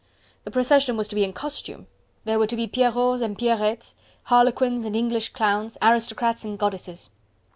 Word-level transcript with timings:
The 0.45 0.49
procession 0.49 0.97
was 0.97 1.07
to 1.09 1.15
be 1.15 1.23
in 1.23 1.31
costume! 1.31 1.85
There 2.23 2.39
were 2.39 2.47
to 2.47 2.55
be 2.55 2.65
Pierrots 2.65 3.21
and 3.21 3.37
Pierettes, 3.37 3.93
Harlequins 4.23 4.83
and 4.83 4.95
English 4.95 5.29
clowns, 5.29 5.77
aristocrats 5.79 6.43
and 6.43 6.57
goddesses! 6.57 7.11